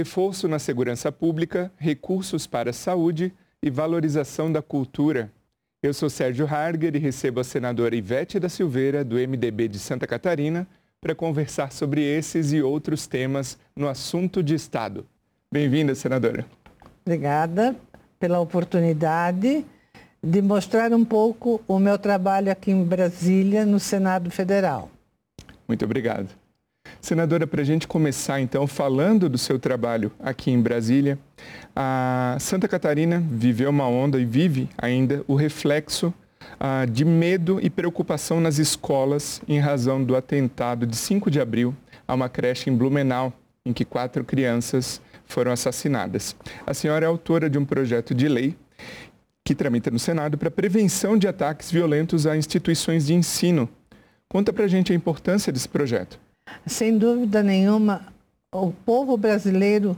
[0.00, 5.30] reforço na segurança pública, recursos para a saúde e valorização da cultura.
[5.82, 10.06] Eu sou Sérgio Harger e recebo a senadora Ivete da Silveira, do MDB de Santa
[10.06, 10.66] Catarina,
[11.02, 15.06] para conversar sobre esses e outros temas no assunto de Estado.
[15.52, 16.46] Bem-vinda, senadora.
[17.04, 17.76] Obrigada
[18.18, 19.66] pela oportunidade
[20.22, 24.90] de mostrar um pouco o meu trabalho aqui em Brasília, no Senado Federal.
[25.68, 26.30] Muito obrigado.
[27.00, 31.18] Senadora, para a gente começar então falando do seu trabalho aqui em Brasília,
[31.74, 36.12] a Santa Catarina viveu uma onda e vive ainda o reflexo
[36.58, 41.74] ah, de medo e preocupação nas escolas em razão do atentado de 5 de abril
[42.06, 43.32] a uma creche em Blumenau,
[43.64, 46.34] em que quatro crianças foram assassinadas.
[46.66, 48.56] A senhora é autora de um projeto de lei
[49.44, 53.68] que tramita no Senado para prevenção de ataques violentos a instituições de ensino.
[54.28, 56.20] Conta para a gente a importância desse projeto.
[56.66, 58.06] Sem dúvida nenhuma,
[58.52, 59.96] o povo brasileiro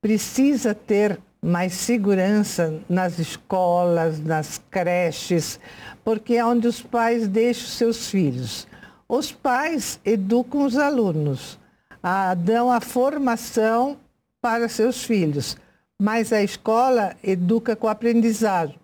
[0.00, 5.60] precisa ter mais segurança nas escolas, nas creches,
[6.04, 8.66] porque é onde os pais deixam seus filhos.
[9.08, 11.58] Os pais educam os alunos,
[12.02, 13.96] a, dão a formação
[14.40, 15.56] para seus filhos,
[16.00, 18.74] mas a escola educa com aprendizado.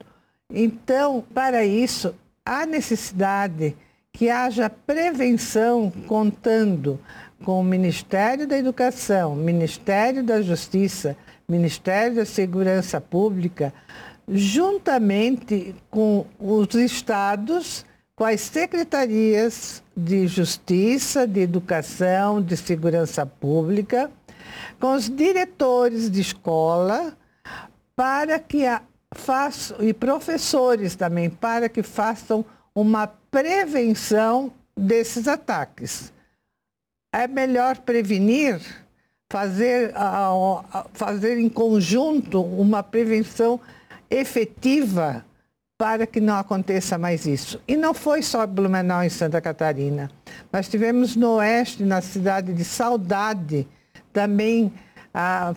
[0.48, 3.76] Então, para isso, há necessidade
[4.12, 7.00] que haja prevenção contando
[7.44, 11.16] com o Ministério da Educação, Ministério da Justiça,
[11.48, 13.72] Ministério da Segurança Pública,
[14.28, 24.10] juntamente com os estados, com as secretarias de Justiça, de Educação, de Segurança Pública,
[24.78, 27.16] com os diretores de escola,
[27.96, 28.82] para que a,
[29.14, 32.44] façam, e professores também, para que façam
[32.74, 36.12] uma prevenção desses ataques.
[37.12, 38.60] É melhor prevenir,
[39.30, 39.92] fazer,
[40.94, 43.60] fazer em conjunto uma prevenção
[44.10, 45.24] efetiva
[45.76, 47.60] para que não aconteça mais isso.
[47.66, 50.10] E não foi só Blumenau em Santa Catarina.
[50.52, 53.66] Nós tivemos no oeste, na cidade de Saudade,
[54.12, 54.72] também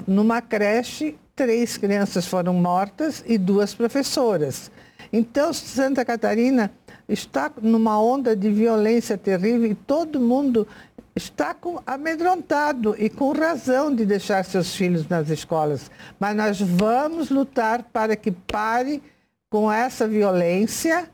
[0.08, 4.72] numa creche, três crianças foram mortas e duas professoras.
[5.18, 6.70] Então, Santa Catarina
[7.08, 10.68] está numa onda de violência terrível e todo mundo
[11.16, 15.90] está com, amedrontado e com razão de deixar seus filhos nas escolas.
[16.20, 19.02] Mas nós vamos lutar para que pare
[19.50, 21.10] com essa violência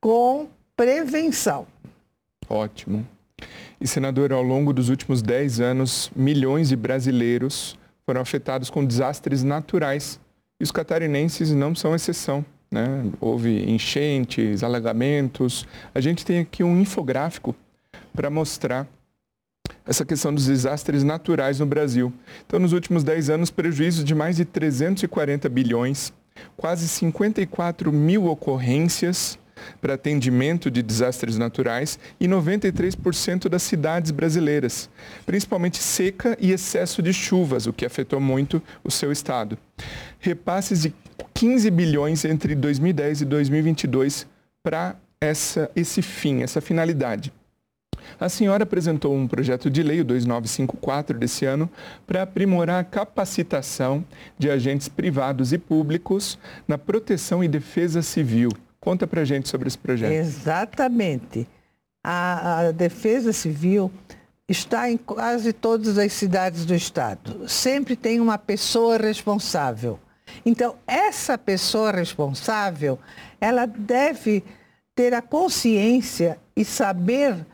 [0.00, 0.46] com
[0.76, 1.66] prevenção.
[2.48, 3.04] Ótimo.
[3.80, 9.42] E, senador, ao longo dos últimos 10 anos, milhões de brasileiros foram afetados com desastres
[9.42, 10.20] naturais.
[10.60, 12.44] E os catarinenses não são exceção.
[12.70, 13.10] Né?
[13.20, 15.66] Houve enchentes, alagamentos.
[15.94, 17.54] A gente tem aqui um infográfico
[18.14, 18.86] para mostrar
[19.84, 22.12] essa questão dos desastres naturais no Brasil.
[22.44, 26.12] Então, nos últimos 10 anos, prejuízos de mais de 340 bilhões,
[26.56, 29.38] quase 54 mil ocorrências
[29.80, 34.88] para atendimento de desastres naturais e 93% das cidades brasileiras,
[35.24, 39.58] principalmente seca e excesso de chuvas, o que afetou muito o seu estado.
[40.18, 40.94] Repasses de
[41.34, 44.26] 15 bilhões entre 2010 e 2022
[44.62, 47.32] para essa, esse fim, essa finalidade.
[48.18, 51.68] A senhora apresentou um projeto de lei, o 2954 desse ano,
[52.06, 54.04] para aprimorar a capacitação
[54.38, 58.50] de agentes privados e públicos na proteção e defesa civil.
[58.86, 60.12] Conta para gente sobre esse projeto.
[60.12, 61.44] Exatamente.
[62.04, 63.90] A, a defesa civil
[64.48, 67.48] está em quase todas as cidades do estado.
[67.48, 69.98] Sempre tem uma pessoa responsável.
[70.44, 72.96] Então, essa pessoa responsável,
[73.40, 74.44] ela deve
[74.94, 77.44] ter a consciência e saber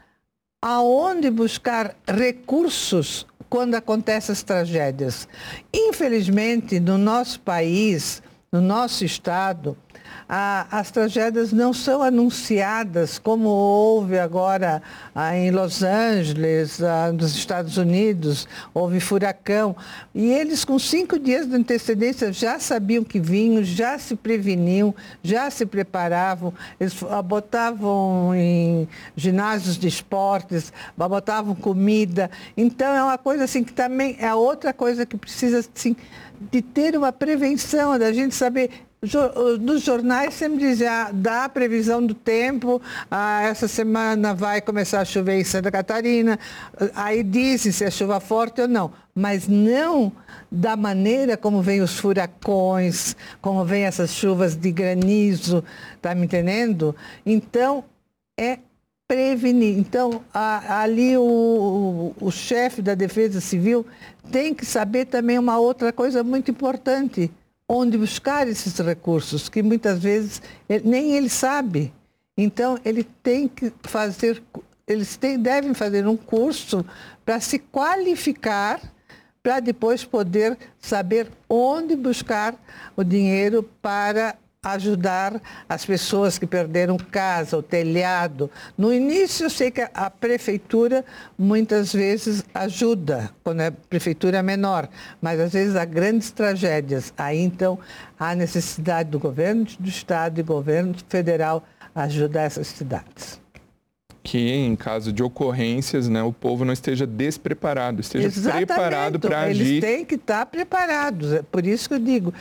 [0.61, 5.27] aonde buscar recursos quando acontecem as tragédias.
[5.73, 8.23] Infelizmente, no nosso país,
[8.53, 9.79] no nosso estado,
[10.29, 14.83] as tragédias não são anunciadas como houve agora
[15.15, 19.77] ah, em Los Angeles, ah, nos Estados Unidos, houve furacão.
[20.15, 25.51] E eles, com cinco dias de antecedência, já sabiam que vinham, já se preveniam, já
[25.51, 32.31] se preparavam, eles ah, botavam em ginásios de esportes, botavam comida.
[32.57, 35.97] Então é uma coisa assim que também é outra coisa que precisa assim,
[36.51, 38.71] de ter uma prevenção, da gente saber
[39.61, 45.05] nos jornais sempre dizia, dá a previsão do tempo, ah, essa semana vai começar a
[45.05, 46.39] chover em Santa Catarina,
[46.95, 50.13] aí dizem se é chuva forte ou não, mas não
[50.49, 55.65] da maneira como vem os furacões, como vem essas chuvas de granizo,
[56.01, 56.95] tá me entendendo?
[57.27, 57.85] Então,
[58.39, 58.61] é
[59.09, 59.79] prevenir.
[59.79, 63.85] Então, a, ali o, o, o chefe da Defesa Civil
[64.31, 67.33] tem que saber também uma outra coisa muito importante,
[67.73, 71.91] onde buscar esses recursos, que muitas vezes ele, nem ele sabe.
[72.37, 74.43] Então, ele tem que fazer,
[74.87, 76.85] eles têm, devem fazer um curso
[77.25, 78.79] para se qualificar,
[79.43, 82.55] para depois poder saber onde buscar
[82.95, 88.49] o dinheiro para ajudar as pessoas que perderam casa, o telhado.
[88.79, 91.05] No início, eu sei que a prefeitura
[91.37, 94.89] muitas vezes ajuda, quando é prefeitura menor,
[95.21, 97.13] mas às vezes há grandes tragédias.
[97.19, 97.77] Aí, então,
[98.17, 103.43] há necessidade do governo do Estado e do governo federal ajudar essas cidades
[104.25, 108.67] que em caso de ocorrências, né, o povo não esteja despreparado, esteja Exatamente.
[108.67, 109.63] preparado para agir.
[109.63, 111.33] Eles têm que estar preparados.
[111.33, 112.33] É por isso que eu digo,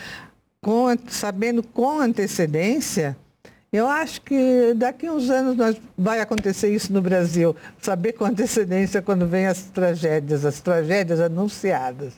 [0.62, 3.18] com, sabendo com antecedência,
[3.74, 8.26] eu acho que daqui a uns anos nós, vai acontecer isso no Brasil, saber com
[8.26, 12.14] antecedência quando vem as tragédias, as tragédias anunciadas.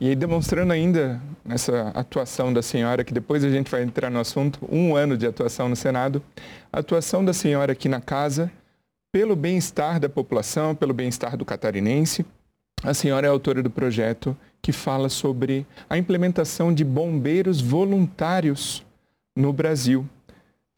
[0.00, 4.18] E aí demonstrando ainda nessa atuação da senhora, que depois a gente vai entrar no
[4.18, 6.20] assunto, um ano de atuação no Senado,
[6.72, 8.50] a atuação da senhora aqui na casa,
[9.12, 12.26] pelo bem-estar da população, pelo bem-estar do catarinense.
[12.84, 18.84] A senhora é autora do projeto que fala sobre a implementação de bombeiros voluntários
[19.34, 20.06] no Brasil.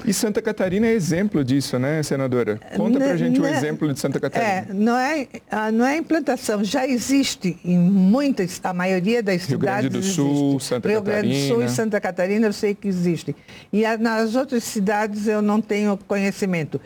[0.04, 2.60] E Santa Catarina é exemplo disso, né, senadora?
[2.76, 4.50] Conta pra gente o um exemplo de Santa Catarina.
[4.50, 5.26] É, não é,
[5.72, 9.84] não é implantação, já existe em muitas, a maioria das Rio cidades.
[9.84, 10.68] Rio Grande do Sul, existe.
[10.68, 11.22] Santa Rio Catarina.
[11.22, 13.34] Rio Grande do Sul e Santa Catarina eu sei que existe.
[13.72, 16.80] E nas outras cidades eu não tenho conhecimento.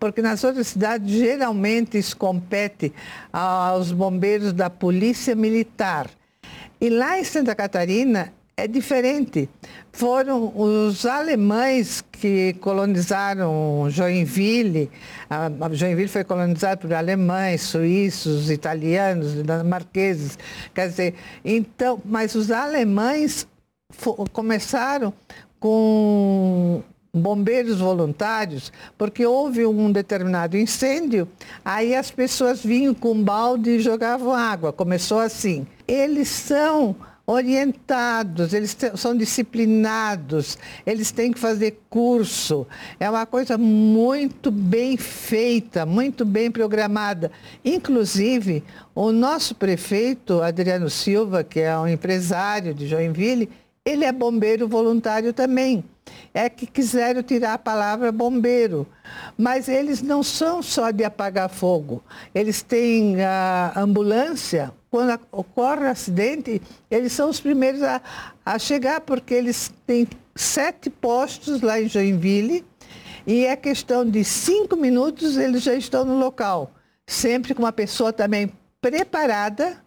[0.00, 2.92] porque nas outras cidades geralmente isso compete
[3.32, 6.08] aos bombeiros da Polícia Militar.
[6.80, 9.48] E lá em Santa Catarina é diferente.
[9.92, 14.90] Foram os alemães que colonizaram Joinville.
[15.28, 20.38] A Joinville foi colonizada por alemães, suíços, italianos, dinamarqueses.
[20.74, 21.14] Quer dizer,
[21.44, 23.46] então, mas os alemães
[24.32, 25.12] começaram
[25.60, 26.82] com
[27.12, 31.26] bombeiros voluntários, porque houve um determinado incêndio,
[31.64, 34.72] aí as pessoas vinham com um balde e jogavam água.
[34.72, 35.66] Começou assim.
[35.88, 40.56] Eles são orientados, eles são disciplinados,
[40.86, 42.66] eles têm que fazer curso.
[43.00, 47.32] É uma coisa muito bem feita, muito bem programada.
[47.64, 48.62] Inclusive,
[48.94, 53.50] o nosso prefeito, Adriano Silva, que é um empresário de Joinville,
[53.86, 55.84] ele é bombeiro voluntário também.
[56.34, 58.84] É que quiseram tirar a palavra bombeiro.
[59.38, 62.02] Mas eles não são só de apagar fogo.
[62.34, 64.72] Eles têm a ambulância.
[64.90, 66.60] Quando ocorre acidente,
[66.90, 68.02] eles são os primeiros a,
[68.44, 72.64] a chegar, porque eles têm sete postos lá em Joinville.
[73.24, 76.72] E é questão de cinco minutos, eles já estão no local.
[77.06, 79.80] Sempre com uma pessoa também preparada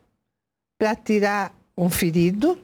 [0.77, 2.57] para tirar um ferido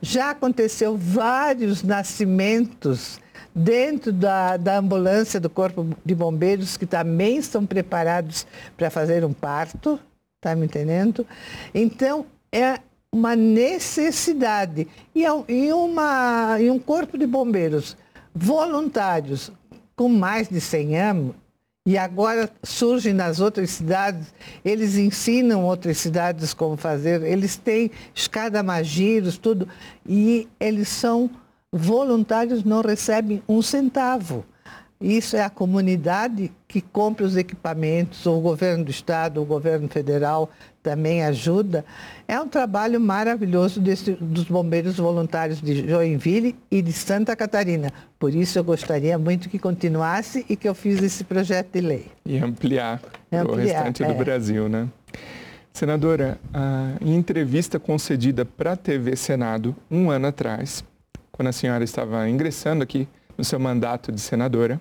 [0.00, 3.20] já aconteceu vários nascimentos
[3.54, 8.46] dentro da, da ambulância do Corpo de Bombeiros, que também estão preparados
[8.76, 9.98] para fazer um parto,
[10.36, 11.26] está me entendendo?
[11.74, 12.78] Então, é
[13.10, 14.86] uma necessidade.
[15.14, 17.96] E, é e, uma, e um corpo de bombeiros
[18.34, 19.50] voluntários
[19.94, 21.34] com mais de 100 anos,
[21.86, 24.34] e agora surgem nas outras cidades,
[24.64, 29.68] eles ensinam outras cidades como fazer, eles têm escada-magiros, tudo,
[30.04, 31.30] e eles são
[31.72, 34.44] voluntários, não recebem um centavo.
[35.00, 40.50] Isso é a comunidade que compra os equipamentos, o governo do estado, o governo federal
[40.82, 41.84] também ajuda.
[42.26, 47.92] É um trabalho maravilhoso desse, dos bombeiros voluntários de Joinville e de Santa Catarina.
[48.18, 52.06] Por isso eu gostaria muito que continuasse e que eu fiz esse projeto de lei.
[52.24, 54.06] E ampliar, ampliar o restante é.
[54.06, 54.88] do Brasil, né?
[55.74, 56.38] Senadora,
[57.02, 60.82] em entrevista concedida para a TV Senado um ano atrás,
[61.30, 64.80] quando a senhora estava ingressando aqui no seu mandato de senadora,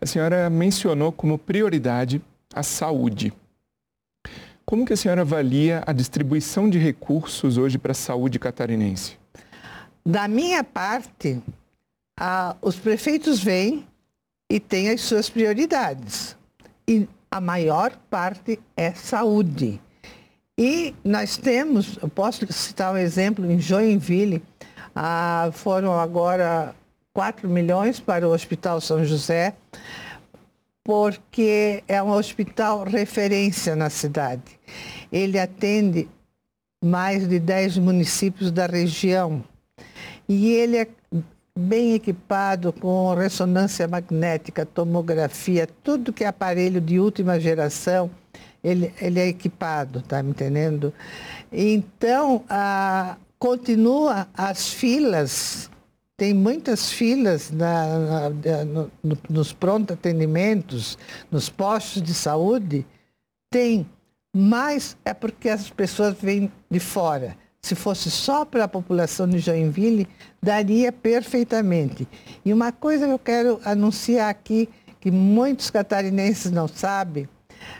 [0.00, 2.20] a senhora mencionou como prioridade
[2.54, 3.32] a saúde.
[4.64, 9.18] Como que a senhora avalia a distribuição de recursos hoje para a saúde catarinense?
[10.04, 11.42] Da minha parte,
[12.62, 13.86] os prefeitos vêm
[14.50, 16.36] e têm as suas prioridades.
[16.88, 19.80] E a maior parte é saúde.
[20.56, 24.42] E nós temos, eu posso citar um exemplo, em Joinville,
[24.94, 26.74] ah, foram agora
[27.14, 29.54] 4 milhões para o Hospital São José,
[30.82, 34.58] porque é um hospital referência na cidade.
[35.10, 36.08] Ele atende
[36.84, 39.42] mais de 10 municípios da região.
[40.28, 40.88] E ele é,
[41.56, 48.10] bem equipado com ressonância magnética, tomografia, tudo que é aparelho de última geração,
[48.62, 50.92] ele, ele é equipado, tá me entendendo?
[51.52, 55.70] Então, a, continua as filas,
[56.16, 60.96] tem muitas filas na, na, no, nos pronto atendimentos,
[61.30, 62.86] nos postos de saúde,
[63.50, 63.88] tem,
[64.34, 67.36] mas é porque as pessoas vêm de fora.
[67.62, 70.06] Se fosse só para a população de Joinville,
[70.42, 72.06] daria perfeitamente.
[72.44, 74.68] E uma coisa que eu quero anunciar aqui,
[75.00, 77.28] que muitos catarinenses não sabem,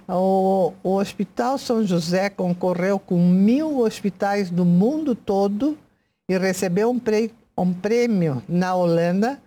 [0.08, 5.78] o, o Hospital São José concorreu com mil hospitais do mundo todo
[6.28, 9.40] e recebeu um, pre, um prêmio na Holanda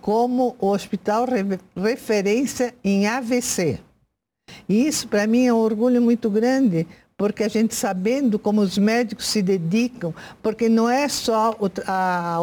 [0.00, 3.78] como o hospital re, referência em AVC.
[4.68, 8.76] E isso para mim é um orgulho muito grande, porque a gente sabendo como os
[8.76, 11.56] médicos se dedicam, porque não é só
[11.86, 12.38] a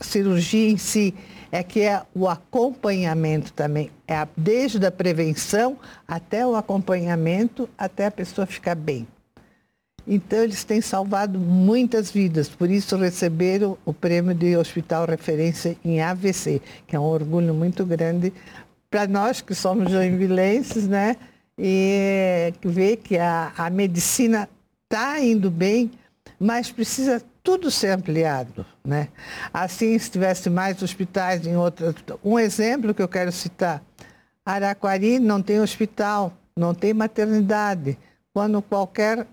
[0.00, 1.14] cirurgia em si,
[1.52, 8.10] é que é o acompanhamento também, é desde a prevenção até o acompanhamento, até a
[8.10, 9.06] pessoa ficar bem.
[10.06, 16.02] Então, eles têm salvado muitas vidas, por isso receberam o prêmio de Hospital Referência em
[16.02, 18.32] AVC, que é um orgulho muito grande
[18.90, 21.16] para nós que somos joinvilenses, né?
[21.58, 24.48] E ver que a, a medicina
[24.84, 25.90] está indo bem,
[26.38, 28.64] mas precisa tudo ser ampliado.
[28.84, 29.08] Né?
[29.52, 31.94] Assim, se tivesse mais hospitais em outras.
[32.24, 33.82] Um exemplo que eu quero citar:
[34.44, 37.98] Araquari não tem hospital, não tem maternidade.
[38.32, 39.26] Quando qualquer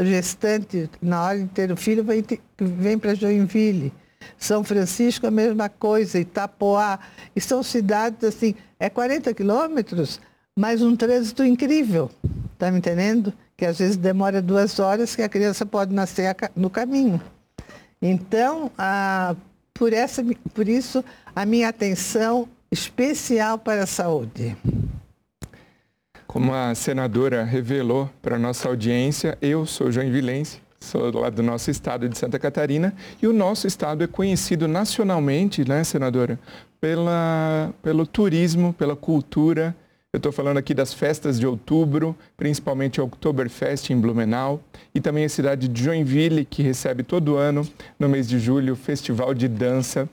[0.00, 2.24] gestante, na hora de ter o filho, vem,
[2.58, 3.92] vem para Joinville.
[4.38, 6.98] São Francisco, a mesma coisa, Itapoá.
[7.34, 10.20] E são cidades assim, é 40 quilômetros,
[10.56, 12.10] mas um trânsito incrível.
[12.52, 13.32] Está me entendendo?
[13.56, 17.20] Que às vezes demora duas horas que a criança pode nascer no caminho.
[18.00, 19.34] Então, a,
[19.72, 21.04] por, essa, por isso,
[21.34, 24.56] a minha atenção especial para a saúde.
[26.34, 31.70] Como a senadora revelou para a nossa audiência, eu sou joinvilense, sou lá do nosso
[31.70, 36.36] estado de Santa Catarina, e o nosso estado é conhecido nacionalmente, né, senadora,
[36.80, 39.76] pela, pelo turismo, pela cultura,
[40.12, 44.60] eu estou falando aqui das festas de outubro, principalmente o Oktoberfest em Blumenau,
[44.92, 47.64] e também a cidade de Joinville, que recebe todo ano,
[47.96, 50.08] no mês de julho, o Festival de Dança,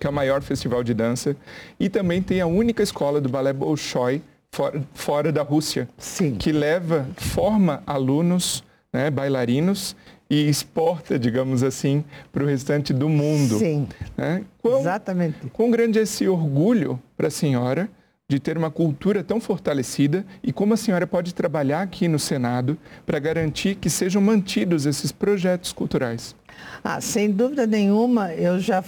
[0.00, 1.36] que é o maior festival de dança.
[1.78, 6.36] E também tem a única escola do balé Bolshoi fora, fora da Rússia, Sim.
[6.36, 9.96] que leva, forma alunos, né, bailarinos,
[10.28, 13.58] e exporta, digamos assim, para o restante do mundo.
[13.58, 14.44] Sim, né?
[14.62, 15.36] Quão, exatamente.
[15.52, 17.88] Quão grande é esse orgulho para a senhora
[18.30, 22.78] de ter uma cultura tão fortalecida e como a senhora pode trabalhar aqui no Senado
[23.04, 26.34] para garantir que sejam mantidos esses projetos culturais?
[26.82, 28.82] Ah, sem dúvida nenhuma, eu já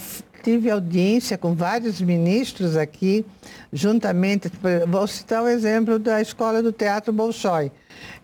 [0.45, 3.25] tive audiência com vários ministros aqui,
[3.73, 4.51] juntamente,
[4.87, 7.73] vou citar o exemplo da Escola do Teatro Bolshoi,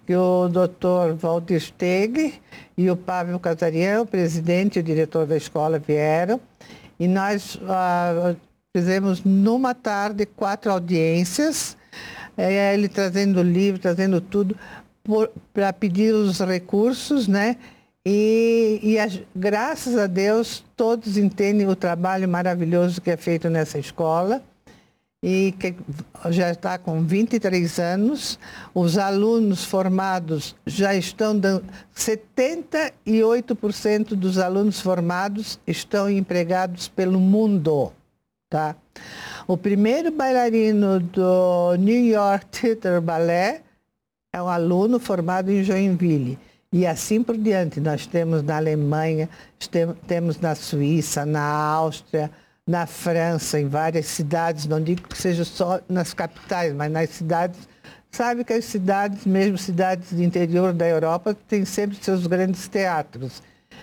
[0.06, 2.34] que o doutor Walter Steg
[2.76, 6.40] e o Pavel Casarian, o presidente e o diretor da escola, vieram,
[6.98, 8.34] e nós ah,
[8.72, 11.76] Fizemos numa tarde quatro audiências,
[12.36, 14.56] é, ele trazendo livro, trazendo tudo,
[15.52, 17.56] para pedir os recursos, né?
[18.06, 18.96] E, e
[19.36, 24.42] graças a Deus todos entendem o trabalho maravilhoso que é feito nessa escola
[25.22, 25.74] e que
[26.30, 28.38] já está com 23 anos.
[28.74, 31.62] Os alunos formados já estão dando
[31.94, 37.92] 78% dos alunos formados estão empregados pelo mundo.
[38.48, 38.74] Tá?
[39.46, 43.60] O primeiro bailarino do New York Theatre Ballet
[44.32, 46.38] é um aluno formado em Joinville.
[46.72, 47.80] E assim por diante.
[47.80, 49.28] Nós temos na Alemanha,
[50.06, 52.30] temos na Suíça, na Áustria,
[52.66, 57.68] na França, em várias cidades, não digo que seja só nas capitais, mas nas cidades.
[58.12, 63.42] Sabe que as cidades, mesmo cidades do interior da Europa, têm sempre seus grandes teatros.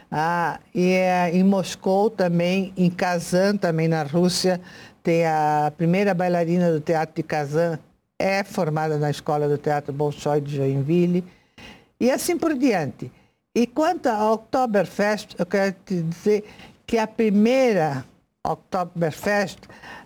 [0.09, 4.61] Ah, e é, em Moscou também, em Kazan, também na Rússia,
[5.03, 7.79] tem a primeira bailarina do Teatro de Kazan,
[8.17, 11.23] é formada na Escola do Teatro Bolshoi de Joinville,
[11.99, 13.11] e assim por diante.
[13.55, 16.45] E quanto ao Oktoberfest, eu quero te dizer
[16.85, 18.05] que a primeira
[18.45, 19.59] Oktoberfest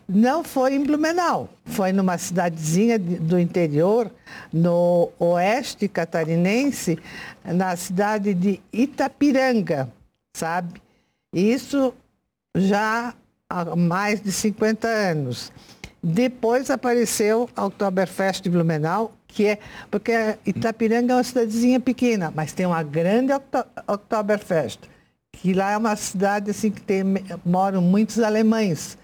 [0.07, 4.11] não foi em Blumenau, foi numa cidadezinha do interior,
[4.51, 6.97] no oeste catarinense,
[7.45, 9.91] na cidade de Itapiranga,
[10.35, 10.81] sabe?
[11.33, 11.93] Isso
[12.55, 13.13] já
[13.49, 15.51] há mais de 50 anos.
[16.03, 19.59] Depois apareceu a Oktoberfest de Blumenau, que é
[19.89, 20.11] porque
[20.45, 23.31] Itapiranga é uma cidadezinha pequena, mas tem uma grande
[23.87, 24.81] Oktoberfest,
[25.31, 27.03] que lá é uma cidade assim que tem,
[27.45, 28.97] moram muitos alemães.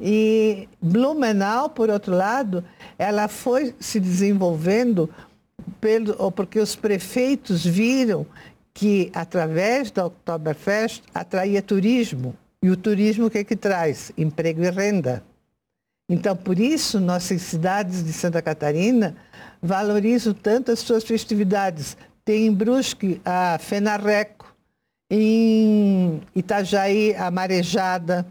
[0.00, 2.64] E Blumenau, por outro lado,
[2.98, 5.10] ela foi se desenvolvendo
[5.80, 8.26] pelo, porque os prefeitos viram
[8.72, 12.34] que, através da Oktoberfest, atraía turismo.
[12.62, 14.10] E o turismo o que, é que traz?
[14.16, 15.22] Emprego e renda.
[16.08, 19.16] Então, por isso, nossas cidades de Santa Catarina
[19.64, 21.96] valorizam tanto as suas festividades.
[22.22, 24.54] Tem em Brusque a Fenarreco,
[25.10, 28.26] em Itajaí a Marejada,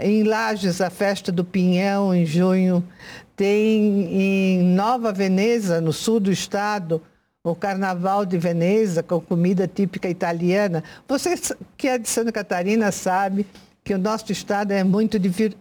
[0.00, 2.84] em Lages a Festa do Pinhão, em junho.
[3.36, 7.00] Tem em Nova Veneza, no sul do estado,
[7.44, 10.82] o Carnaval de Veneza, com comida típica italiana.
[11.06, 11.34] Você
[11.76, 13.46] que é de Santa Catarina sabe
[13.86, 15.16] que o nosso estado é muito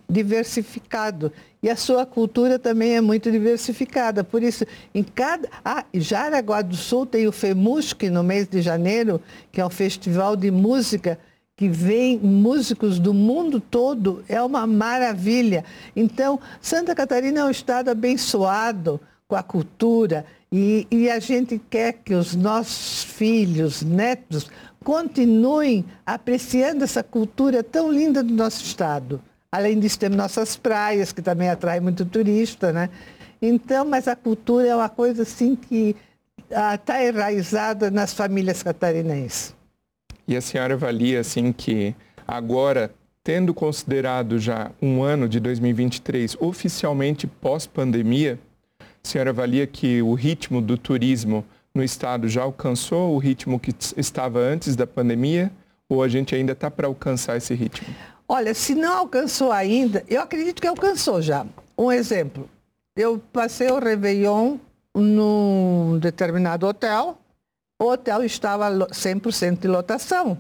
[0.10, 4.24] diversificado e a sua cultura também é muito diversificada.
[4.24, 4.66] Por isso,
[4.96, 5.48] em cada.
[5.64, 10.36] Ah, Jaraguá do Sul tem o FEMUSC no mês de janeiro, que é um festival
[10.36, 11.20] de música
[11.56, 15.64] que vem músicos do mundo todo, é uma maravilha.
[15.96, 21.94] Então, Santa Catarina é um estado abençoado com a cultura e, e a gente quer
[21.94, 24.50] que os nossos filhos, netos,
[24.86, 29.20] continuem apreciando essa cultura tão linda do nosso estado.
[29.52, 32.92] Além disso, temos nossas praias, que também atraem muito turista, né?
[33.42, 35.96] Então, mas a cultura é uma coisa assim que
[36.48, 39.56] está ah, enraizada nas famílias catarinenses.
[40.28, 41.96] E a senhora avalia assim que
[42.28, 42.92] agora,
[43.24, 48.40] tendo considerado já um ano de 2023 oficialmente pós-pandemia,
[48.80, 51.44] a senhora avalia que o ritmo do turismo
[51.76, 55.52] no estado já alcançou o ritmo que estava antes da pandemia
[55.90, 57.88] ou a gente ainda está para alcançar esse ritmo?
[58.28, 61.46] Olha, se não alcançou ainda, eu acredito que alcançou já.
[61.78, 62.50] Um exemplo,
[62.96, 64.58] eu passei o Réveillon
[64.96, 67.18] num determinado hotel,
[67.80, 70.38] o hotel estava 100% de lotação.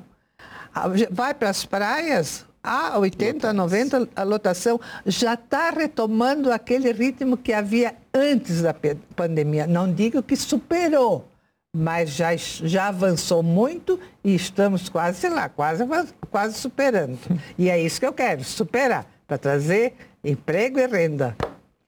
[1.12, 7.54] Vai para as praias, a 80, 90 a lotação já está retomando aquele ritmo que
[7.54, 8.76] havia antes da
[9.16, 9.68] pandemia.
[9.68, 11.28] Não digo que superou,
[11.76, 15.84] mas já, já avançou muito e estamos quase, sei lá, quase,
[16.32, 17.20] quase superando.
[17.58, 21.36] E é isso que eu quero, superar, para trazer emprego e renda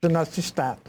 [0.00, 0.80] para o nosso Estado.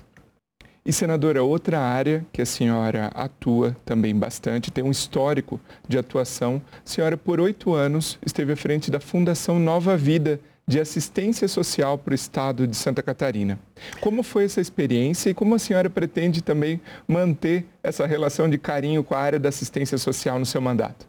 [0.89, 6.59] E, senadora, outra área que a senhora atua também bastante, tem um histórico de atuação.
[6.83, 11.95] A senhora, por oito anos, esteve à frente da Fundação Nova Vida de Assistência Social
[11.95, 13.59] para o Estado de Santa Catarina.
[14.01, 19.03] Como foi essa experiência e como a senhora pretende também manter essa relação de carinho
[19.03, 21.05] com a área da assistência social no seu mandato?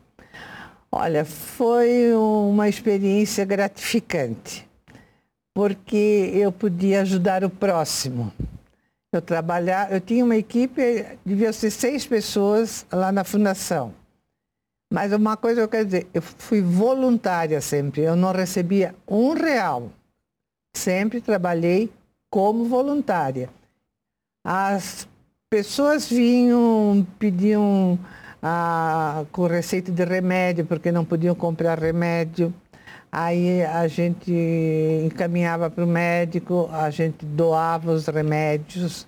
[0.92, 4.68] Olha, foi uma experiência gratificante,
[5.54, 8.30] porque eu podia ajudar o próximo.
[9.12, 13.92] Eu trabalhar, eu tinha uma equipe, devia ser seis pessoas lá na fundação.
[14.92, 19.90] Mas uma coisa eu quero dizer, eu fui voluntária sempre, eu não recebia um real.
[20.77, 21.90] Sempre trabalhei
[22.31, 23.51] como voluntária.
[24.44, 25.09] As
[25.49, 27.99] pessoas vinham, pediam
[28.40, 32.55] ah, com receita de remédio, porque não podiam comprar remédio.
[33.12, 34.33] Aí a gente
[35.05, 39.07] encaminhava para o médico, a gente doava os remédios.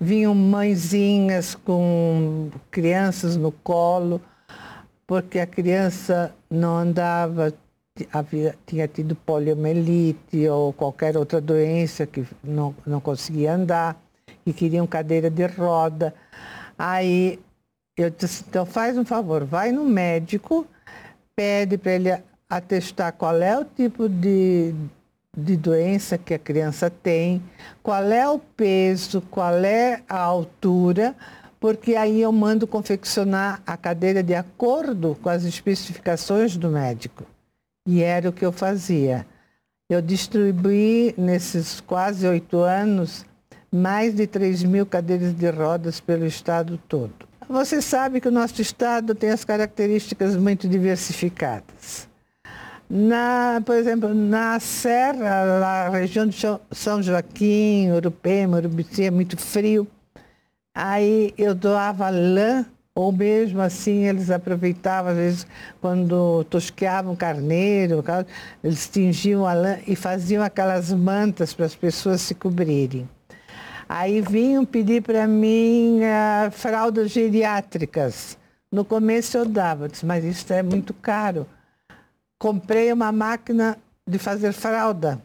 [0.00, 4.20] Vinham mãezinhas com crianças no colo,
[5.04, 7.52] porque a criança não andava,
[8.12, 14.00] havia, tinha tido poliomielite ou qualquer outra doença que não, não conseguia andar
[14.46, 16.14] e queriam cadeira de roda.
[16.78, 17.40] Aí
[17.96, 20.64] eu disse, então faz um favor, vai no médico,
[21.34, 24.74] pede para ele atestar qual é o tipo de,
[25.36, 27.40] de doença que a criança tem,
[27.82, 31.14] qual é o peso, qual é a altura,
[31.60, 37.24] porque aí eu mando confeccionar a cadeira de acordo com as especificações do médico.
[37.86, 39.24] E era o que eu fazia.
[39.88, 43.24] Eu distribuí, nesses quase oito anos,
[43.70, 47.28] mais de 3 mil cadeiras de rodas pelo estado todo.
[47.48, 52.09] Você sabe que o nosso estado tem as características muito diversificadas.
[52.92, 56.36] Na, por exemplo, na Serra, na região de
[56.72, 59.86] São Joaquim, Urupema, Urubici, é muito frio.
[60.74, 65.46] Aí eu doava lã, ou mesmo assim eles aproveitavam, às vezes,
[65.80, 68.02] quando tosqueavam carneiro,
[68.64, 73.08] eles tingiam a lã e faziam aquelas mantas para as pessoas se cobrirem.
[73.88, 78.36] Aí vinham pedir para mim uh, fraldas geriátricas.
[78.72, 81.46] No começo eu dava, mas isso é muito caro
[82.40, 85.22] comprei uma máquina de fazer fralda.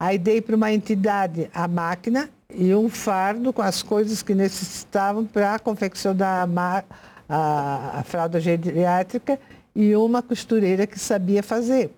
[0.00, 5.26] Aí dei para uma entidade a máquina e um fardo com as coisas que necessitavam
[5.26, 6.84] para confeccionar a,
[7.28, 9.38] a, a, fralda geriátrica
[9.74, 11.90] e uma costureira que sabia fazer.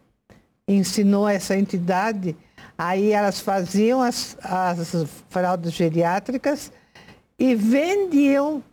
[0.66, 2.34] Ensinou essa entidade
[2.82, 6.72] Aí elas faziam as, as fraldas geriátricas
[7.38, 8.64] e vendiam,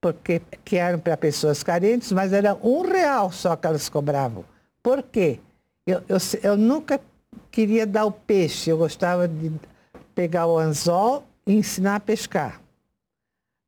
[0.00, 4.44] porque que eram para pessoas carentes, mas era um real só que elas cobravam.
[4.86, 5.40] Por quê?
[5.84, 7.00] Eu, eu, eu nunca
[7.50, 9.50] queria dar o peixe, eu gostava de
[10.14, 12.60] pegar o anzol e ensinar a pescar.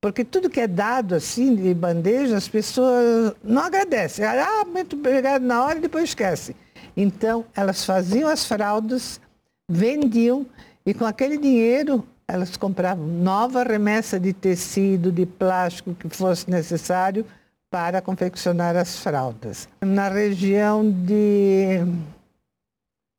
[0.00, 4.24] Porque tudo que é dado assim de bandeja, as pessoas não agradecem.
[4.24, 6.54] Ah, muito obrigado na hora e depois esquece.
[6.96, 9.20] Então, elas faziam as fraldas,
[9.68, 10.46] vendiam
[10.86, 17.26] e com aquele dinheiro elas compravam nova remessa de tecido, de plástico que fosse necessário
[17.70, 19.68] para confeccionar as fraldas.
[19.80, 21.84] Na região de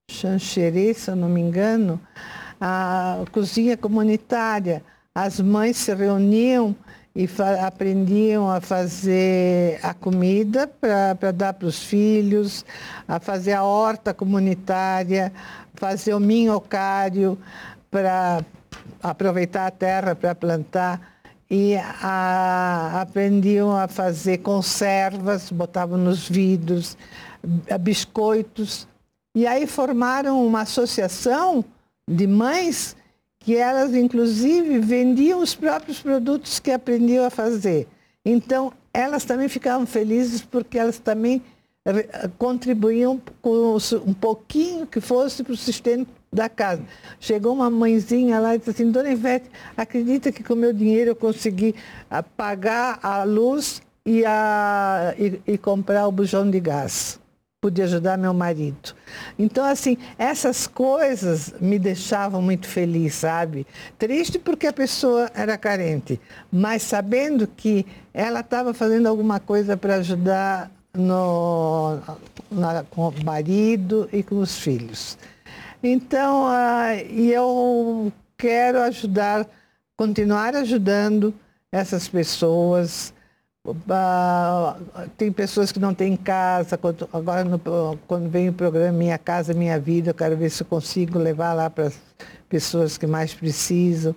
[0.10, 2.00] Xanxerê, se eu não me engano,
[2.60, 4.84] a cozinha comunitária,
[5.14, 6.76] as mães se reuniam
[7.16, 7.28] e
[7.66, 12.66] aprendiam a fazer a comida para dar para os filhos,
[13.08, 15.32] a fazer a horta comunitária,
[15.76, 17.38] fazer o minhocário
[17.90, 18.44] para
[19.02, 21.19] aproveitar a terra para plantar
[21.50, 26.96] e a, aprendiam a fazer conservas, botavam nos vidros,
[27.82, 28.88] biscoitos.
[29.34, 31.66] E aí formaram uma associação
[32.08, 32.96] de mães
[33.40, 37.88] que elas, inclusive, vendiam os próprios produtos que aprendiam a fazer.
[38.24, 41.42] Então, elas também ficavam felizes porque elas também
[42.38, 46.84] contribuíam com um pouquinho que fosse para o sustento da casa.
[47.20, 51.12] Chegou uma mãezinha lá e disse assim, Dona Ivete, acredita que com o meu dinheiro
[51.12, 51.76] eu consegui
[52.38, 57.20] pagar a luz e, a, e, e comprar o bujão de gás?
[57.62, 58.96] pude ajudar meu marido.
[59.38, 63.68] Então, assim, essas coisas me deixavam muito feliz, sabe?
[63.98, 66.20] Triste porque a pessoa era carente,
[66.52, 72.00] mas sabendo que ela estava fazendo alguma coisa para ajudar no,
[72.50, 75.18] na, com o marido e com os filhos.
[75.82, 79.48] Então, uh, eu quero ajudar,
[79.96, 81.34] continuar ajudando
[81.72, 83.14] essas pessoas,
[85.18, 86.80] tem pessoas que não têm casa,
[87.14, 87.60] agora no,
[88.08, 91.54] quando vem o programa Minha Casa Minha Vida, eu quero ver se eu consigo levar
[91.54, 92.00] lá para as
[92.48, 94.16] pessoas que mais precisam.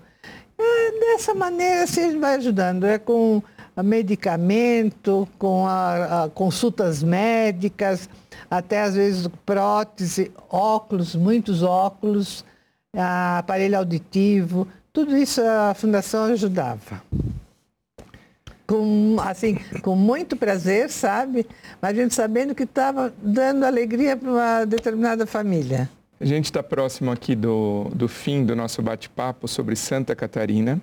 [0.59, 3.43] É, dessa maneira assim, a gente vai ajudando, é com
[3.85, 8.09] medicamento, com a, a consultas médicas,
[8.51, 12.45] até às vezes prótese, óculos, muitos óculos,
[12.95, 17.03] aparelho auditivo, tudo isso a Fundação ajudava
[18.73, 21.47] com, assim, com muito prazer, sabe?
[21.81, 25.91] Mas a gente sabendo que estava dando alegria para uma determinada família.
[26.19, 30.81] A gente está próximo aqui do, do fim do nosso bate-papo sobre Santa Catarina.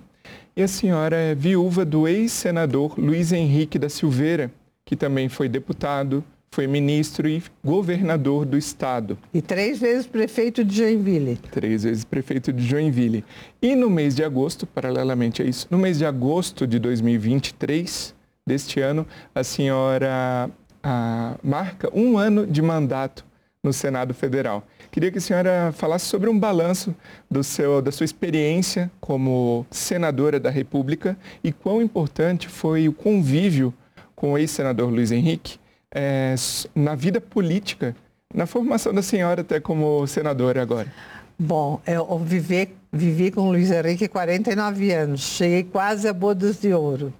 [0.54, 4.52] E a senhora é viúva do ex-senador Luiz Henrique da Silveira,
[4.84, 9.16] que também foi deputado, foi ministro e governador do estado.
[9.32, 11.36] E três vezes prefeito de Joinville.
[11.36, 13.24] Três vezes prefeito de Joinville.
[13.62, 18.12] E no mês de agosto, paralelamente a isso, no mês de agosto de 2023
[18.44, 20.50] deste ano, a senhora
[20.82, 23.24] a, marca um ano de mandato
[23.62, 24.66] no Senado Federal.
[24.90, 26.96] Queria que a senhora falasse sobre um balanço
[27.30, 33.72] do seu, da sua experiência como senadora da República e quão importante foi o convívio
[34.16, 35.60] com o ex-senador Luiz Henrique
[35.94, 36.34] é,
[36.74, 37.94] na vida política,
[38.34, 40.92] na formação da senhora até como senadora agora?
[41.38, 46.72] Bom, eu vivi, vivi com o Luiz Henrique 49 anos, cheguei quase a bodas de
[46.72, 47.12] ouro.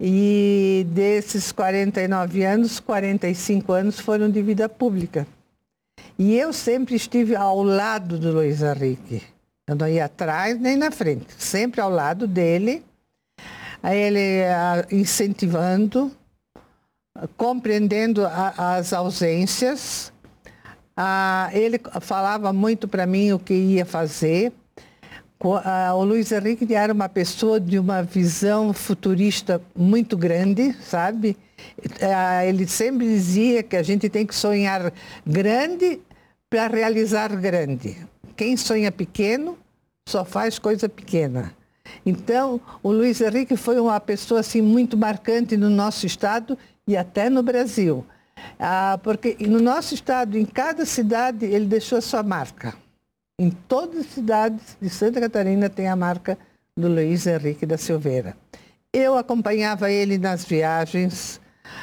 [0.00, 5.26] E desses 49 anos, 45 anos foram de vida pública.
[6.18, 9.22] E eu sempre estive ao lado do Luiz Henrique.
[9.66, 12.82] Eu não ia atrás nem na frente, sempre ao lado dele,
[13.82, 14.42] ele
[14.90, 16.10] incentivando,
[17.36, 20.12] compreendendo a, as ausências.
[20.96, 24.52] Ah, ele falava muito para mim o que ia fazer.
[25.64, 31.36] Ah, o Luiz Henrique era uma pessoa de uma visão futurista muito grande, sabe?
[32.00, 34.92] Ah, ele sempre dizia que a gente tem que sonhar
[35.26, 36.00] grande
[36.48, 37.96] para realizar grande.
[38.36, 39.58] Quem sonha pequeno
[40.08, 41.52] só faz coisa pequena.
[42.06, 47.30] Então, o Luiz Henrique foi uma pessoa assim muito marcante no nosso estado e até
[47.30, 48.04] no Brasil.
[48.58, 52.74] Ah, porque no nosso estado, em cada cidade, ele deixou a sua marca.
[53.38, 56.38] Em todas as cidades de Santa Catarina tem a marca
[56.76, 58.36] do Luiz Henrique da Silveira.
[58.92, 61.40] Eu acompanhava ele nas viagens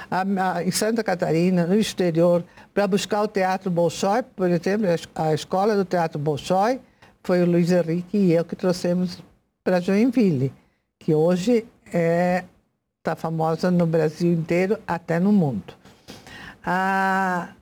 [0.09, 5.23] a, a, em Santa Catarina, no exterior, para buscar o Teatro Bolshoi, por exemplo, a,
[5.23, 6.79] a escola do Teatro Bolshoi
[7.23, 9.21] foi o Luiz Henrique e eu que trouxemos
[9.63, 10.53] para Joinville,
[10.99, 12.43] que hoje é
[13.01, 15.73] está famosa no Brasil inteiro, até no mundo.
[16.63, 17.55] Ah,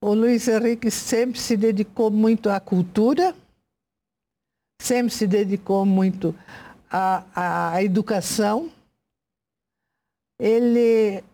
[0.00, 3.34] o Luiz Henrique sempre se dedicou muito à cultura,
[4.80, 6.32] sempre se dedicou muito
[6.88, 8.70] à, à educação.
[10.38, 11.24] Ele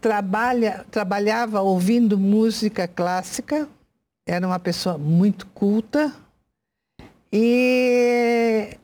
[0.00, 3.68] trabalha, trabalhava ouvindo música clássica,
[4.24, 6.14] era uma pessoa muito culta.
[7.32, 8.78] E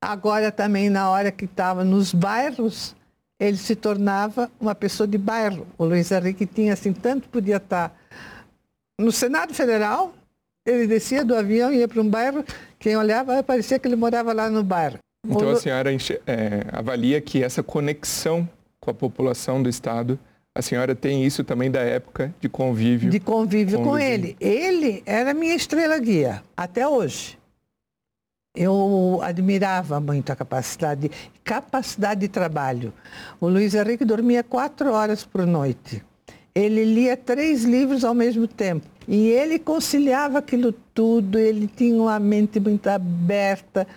[0.00, 2.94] agora também, na hora que estava nos bairros,
[3.38, 5.66] ele se tornava uma pessoa de bairro.
[5.76, 7.94] O Luiz Henrique tinha, assim, tanto podia estar
[8.98, 10.14] no Senado Federal,
[10.66, 12.44] ele descia do avião e ia para um bairro,
[12.78, 14.98] quem olhava parecia que ele morava lá no bairro.
[15.26, 15.90] Então a senhora
[16.26, 18.48] é, avalia que essa conexão
[18.80, 20.18] com a população do Estado,
[20.54, 23.10] a senhora tem isso também da época de convívio?
[23.10, 24.36] De convívio com, com ele.
[24.38, 27.38] Ele era minha estrela guia, até hoje.
[28.54, 31.10] Eu admirava muito a capacidade,
[31.42, 32.92] capacidade de trabalho.
[33.40, 36.00] O Luiz Henrique dormia quatro horas por noite.
[36.54, 38.86] Ele lia três livros ao mesmo tempo.
[39.08, 43.88] E ele conciliava aquilo tudo, ele tinha uma mente muito aberta.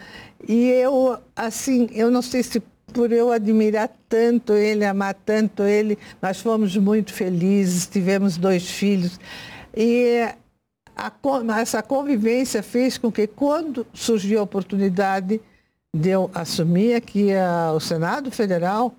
[0.47, 2.59] E eu, assim, eu não sei se
[2.91, 9.19] por eu admirar tanto ele, amar tanto ele, nós fomos muito felizes, tivemos dois filhos.
[9.75, 10.27] E
[10.97, 15.39] a, essa convivência fez com que, quando surgiu a oportunidade
[15.93, 18.93] de eu assumir aqui a, o Senado Federal,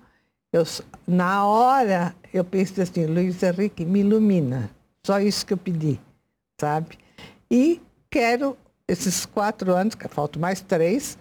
[0.51, 0.63] eu,
[1.07, 4.69] na hora eu pensei assim, Luiz Henrique, me ilumina.
[5.05, 5.99] Só isso que eu pedi,
[6.59, 6.97] sabe?
[7.51, 8.57] E quero,
[8.87, 11.17] esses quatro anos, que faltam mais três,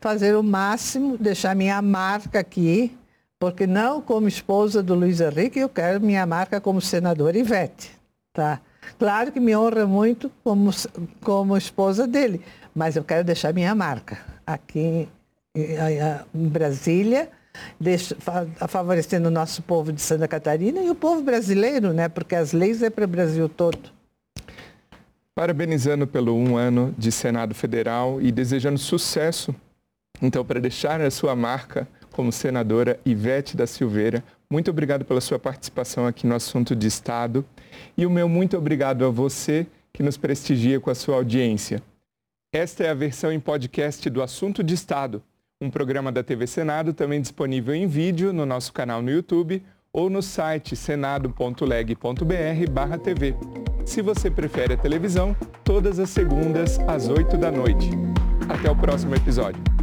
[0.00, 2.96] fazer o máximo, deixar minha marca aqui,
[3.38, 7.90] porque não como esposa do Luiz Henrique, eu quero minha marca como senadora Ivete,
[8.32, 8.60] tá?
[8.98, 10.70] Claro que me honra muito como,
[11.22, 12.40] como esposa dele,
[12.74, 15.08] mas eu quero deixar minha marca aqui
[15.54, 17.30] em Brasília,
[17.80, 18.16] deixa,
[18.68, 22.08] favorecendo o nosso povo de Santa Catarina e o povo brasileiro, né?
[22.08, 23.96] porque as leis é para o Brasil todo.
[25.34, 29.54] Parabenizando pelo um ano de Senado Federal e desejando sucesso,
[30.20, 35.38] então, para deixar a sua marca como senadora Ivete da Silveira, muito obrigado pela sua
[35.38, 37.44] participação aqui no assunto de Estado
[37.96, 41.82] e o meu muito obrigado a você que nos prestigia com a sua audiência.
[42.52, 45.22] Esta é a versão em podcast do Assunto de Estado
[45.60, 50.10] um programa da TV Senado também disponível em vídeo no nosso canal no YouTube ou
[50.10, 53.34] no site senado.leg.br/tv.
[53.86, 57.88] Se você prefere a televisão, todas as segundas às 8 da noite.
[58.48, 59.75] Até o próximo episódio.